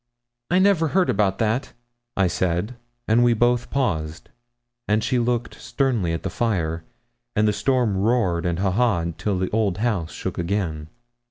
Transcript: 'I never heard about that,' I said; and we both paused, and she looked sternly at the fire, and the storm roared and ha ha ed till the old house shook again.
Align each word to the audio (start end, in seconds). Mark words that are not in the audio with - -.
'I 0.49 0.57
never 0.57 0.87
heard 0.87 1.11
about 1.11 1.37
that,' 1.37 1.73
I 2.17 2.25
said; 2.25 2.73
and 3.07 3.23
we 3.23 3.35
both 3.35 3.69
paused, 3.69 4.29
and 4.87 5.03
she 5.03 5.19
looked 5.19 5.61
sternly 5.61 6.11
at 6.11 6.23
the 6.23 6.31
fire, 6.31 6.83
and 7.35 7.47
the 7.47 7.53
storm 7.53 7.95
roared 7.95 8.43
and 8.43 8.57
ha 8.57 8.71
ha 8.71 9.01
ed 9.01 9.19
till 9.19 9.37
the 9.37 9.51
old 9.51 9.77
house 9.77 10.11
shook 10.11 10.39
again. 10.39 10.87